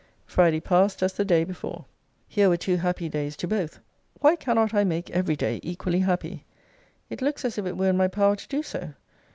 Friday 0.25 0.59
passed 0.59 1.03
as 1.03 1.13
the 1.13 1.23
day 1.23 1.43
before. 1.43 1.85
Here 2.27 2.49
were 2.49 2.57
two 2.57 2.77
happy 2.77 3.07
days 3.07 3.37
to 3.37 3.47
both. 3.47 3.79
Why 4.19 4.35
cannot 4.35 4.73
I 4.73 4.83
make 4.83 5.11
every 5.11 5.35
day 5.35 5.59
equally 5.61 5.99
happy? 5.99 6.43
It 7.11 7.21
looks 7.21 7.45
as 7.45 7.59
if 7.59 7.67
it 7.67 7.77
were 7.77 7.89
in 7.89 7.97
my 7.97 8.07
power 8.07 8.35
to 8.35 8.47
do 8.47 8.63
so. 8.63 8.95